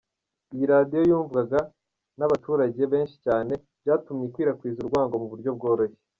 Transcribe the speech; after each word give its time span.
Iyi 0.53 0.65
Radio 0.73 0.99
yumvwaga 1.09 1.59
n’abaturage 2.17 2.81
benshi 2.93 3.15
cyane, 3.25 3.53
byatumye 3.81 4.23
ikwirakwiza 4.25 4.77
urwango 4.81 5.15
mu 5.21 5.27
buryo 5.33 5.51
bworoshye. 5.57 5.99